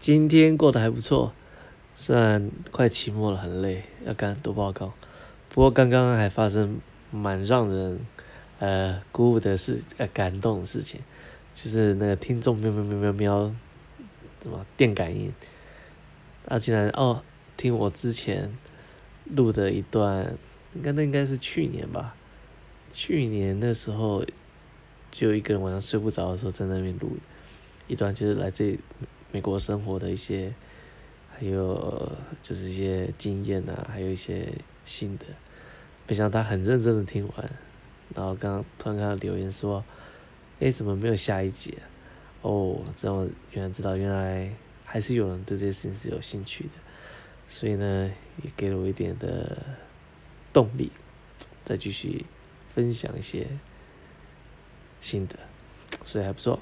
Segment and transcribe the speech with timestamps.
[0.00, 1.34] 今天过得还不错，
[1.94, 4.94] 虽然快期末了，很累，要赶很多报告。
[5.50, 6.80] 不过刚刚还发生
[7.10, 8.00] 蛮让人
[8.60, 11.02] 呃鼓舞的事，呃感动的事情，
[11.54, 13.54] 就是那个听众喵喵喵喵喵，
[14.42, 15.30] 什么电感应，
[16.46, 17.22] 他竟然哦
[17.58, 18.56] 听我之前
[19.26, 20.34] 录的一段，
[20.74, 22.16] 应该那应该是去年吧，
[22.90, 24.24] 去年那时候
[25.10, 27.18] 就一个人晚上睡不着的时候在那边录。
[27.86, 28.78] 一段就是来自
[29.32, 30.52] 美国生活的一些，
[31.32, 32.12] 还有
[32.42, 34.48] 就是一些经验啊，还有一些
[34.84, 35.24] 心得。
[36.08, 37.50] 没想到他很认真的听完，
[38.14, 39.84] 然后刚突然看到留言说
[40.58, 41.78] ：“哎，怎么没有下一集？”
[42.42, 44.50] 哦，这样原来知道，原来
[44.84, 46.70] 还是有人对这些事情是有兴趣的，
[47.48, 48.10] 所以呢，
[48.42, 49.58] 也给了我一点的
[50.52, 50.90] 动力，
[51.64, 52.24] 再继续
[52.74, 53.46] 分享一些
[55.00, 55.36] 心得，
[56.04, 56.58] 所以还不错。